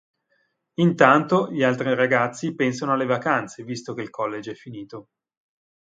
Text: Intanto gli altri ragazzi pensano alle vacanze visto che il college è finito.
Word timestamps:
Intanto 0.79 1.51
gli 1.51 1.61
altri 1.61 1.93
ragazzi 1.93 2.55
pensano 2.55 2.91
alle 2.93 3.05
vacanze 3.05 3.63
visto 3.63 3.93
che 3.93 4.01
il 4.01 4.09
college 4.09 4.49
è 4.53 4.55
finito. 4.55 5.09